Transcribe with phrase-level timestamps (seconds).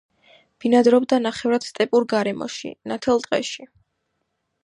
[0.63, 3.69] ბინადრობდა ნახევრად სტეპურ გარემოში, ნათელ ტყეში.